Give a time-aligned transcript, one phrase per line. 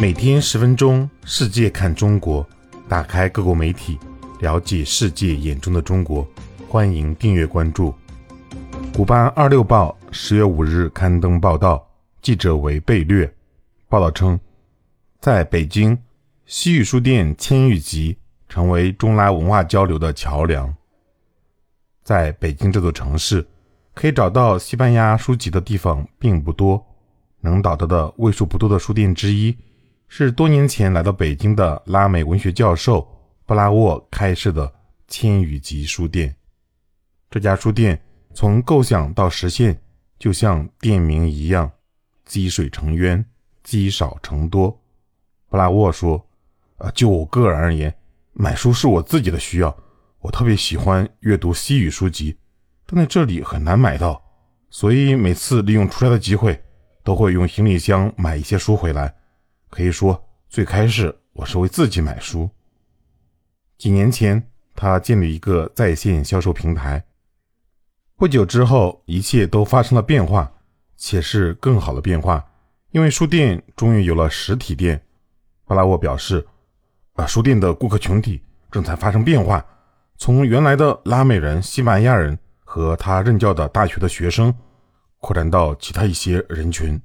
[0.00, 2.48] 每天十分钟，世界看中国，
[2.88, 3.98] 打开各国媒体，
[4.40, 6.26] 了解世界眼中的中国。
[6.66, 7.94] 欢迎订阅关注。
[8.94, 11.86] 古巴二六报十月五日刊登报道，
[12.22, 13.30] 记者为贝略。
[13.90, 14.40] 报道称，
[15.20, 15.98] 在北京，
[16.46, 18.16] 西语书店千玉集
[18.48, 20.74] 成为中拉文化交流的桥梁。
[22.02, 23.46] 在北京这座城市，
[23.92, 26.82] 可以找到西班牙书籍的地方并不多，
[27.42, 29.54] 能找到的为数不多的书店之一。
[30.12, 33.08] 是多年前来到北京的拉美文学教授
[33.46, 34.70] 布拉沃开设的
[35.06, 36.34] 千语集书店。
[37.30, 37.98] 这家书店
[38.34, 39.80] 从构想到实现，
[40.18, 41.70] 就像店名一样，
[42.24, 43.24] 积水成渊，
[43.62, 44.76] 积少成多。
[45.48, 46.20] 布拉沃说
[46.78, 47.94] ：“啊，就我个人而言，
[48.32, 49.74] 买书是我自己的需要，
[50.18, 52.36] 我特别喜欢阅读西语书籍，
[52.84, 54.20] 但在这里很难买到，
[54.70, 56.60] 所以每次利用出差的机会，
[57.04, 59.14] 都会用行李箱买一些书回来。”
[59.70, 62.50] 可以说，最开始我是为自己买书。
[63.78, 67.04] 几年前，他建立一个在线销售平台。
[68.16, 70.52] 不久之后，一切都发生了变化，
[70.96, 72.44] 且是更好的变化，
[72.90, 75.00] 因为书店终于有了实体店。
[75.64, 76.44] 布拉沃表示
[77.14, 79.64] ：“啊，书店的顾客群体正在发生变化，
[80.16, 84.52] 从原来的拉美人、西班牙人和他任教的大学的学生，
[85.18, 87.00] 扩展到其他一些人群。”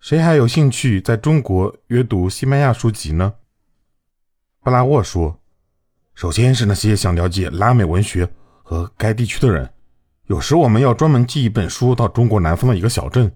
[0.00, 3.34] 谁还有兴趣在中国阅读西班牙书籍呢？
[4.64, 5.38] 布拉沃说
[6.16, 8.26] ：“首先是那些想了解拉美文学
[8.62, 9.70] 和该地区的人。
[10.24, 13.30] 有时我们要专门寄一本书到中国南方的一个小镇，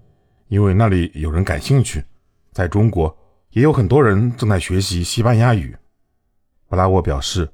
[0.47, 2.03] 因为那里有人感兴趣。
[2.51, 3.15] 在中国
[3.51, 5.77] 也有很多人正在学习西班牙语。”
[6.67, 7.47] 布拉沃表示，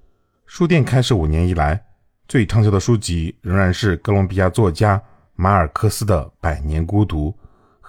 [0.45, 1.83] 书店开设五年以来，
[2.29, 5.03] 最畅销的书籍仍然是哥伦比亚作家
[5.35, 7.29] 马尔克斯的《百年孤独》。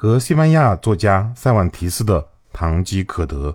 [0.03, 2.20] 和西班牙作家塞万提斯的
[2.53, 3.50] 《堂吉诃德》，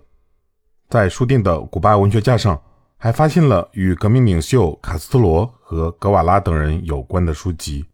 [0.88, 2.58] 在书店的古巴文学架上，
[2.96, 7.86] 还发现了与革命领袖卡斯特罗和格瓦拉等人有关的书籍。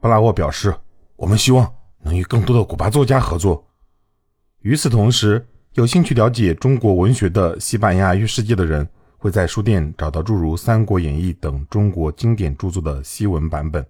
[0.00, 0.72] 布拉沃表示
[1.18, 1.68] ：“我们希望
[2.04, 3.66] 能与更多的古巴作家合作。”
[4.62, 8.88] 与此同时，有兴趣了解中国文学的西班牙语世界的人，
[9.18, 13.84] 会在书店找到诸如《三国演义》等中国经典著作的西文版本，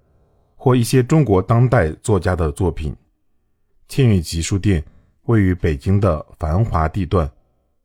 [0.54, 2.96] 或一些中国当代作家的作品。
[3.88, 4.84] 千余集书店
[5.26, 7.30] 位于北京的繁华地段，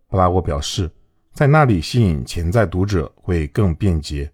[0.07, 0.89] 布拉沃表示，
[1.31, 4.29] 在那里吸引潜在读者会更便捷。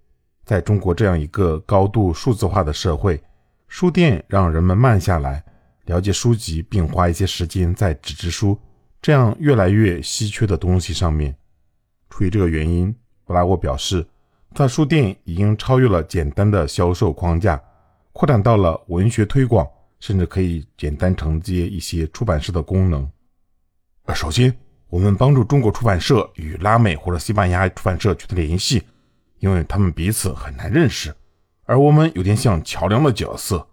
[0.46, 3.22] 在中国这样一个高度数字化的社会，
[3.68, 5.44] 书店让人们慢下来，
[5.86, 8.58] 了解书籍，并花一些时间在纸质书
[9.02, 11.36] 这样越来越稀缺的东西上面。
[12.10, 12.96] 出于这个原因，
[13.26, 14.08] 布拉沃表示，
[14.56, 17.62] 他书店已经超越了简单的销售框架，
[18.14, 19.68] 扩展到了文学推广。
[20.00, 23.10] 甚至可以简单承接一些出版社的功能。
[24.06, 24.56] 呃，首先，
[24.90, 28.84] 我们帮助中国出版社与拉美或者西班牙出版社取得联系，
[29.40, 31.14] 因为他们彼此很难认识，
[31.66, 33.68] 而我们有点像桥梁的角色。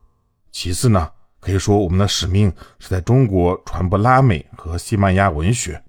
[0.50, 5.82] 其次呢，可以说我们的使命是在中国传播拉美和西班牙文学。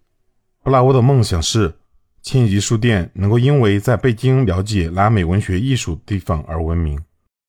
[0.63, 1.73] 布拉沃的梦想是，
[2.21, 6.99] 千集书店能够因为在北京了解拉美文学艺术地方而闻名。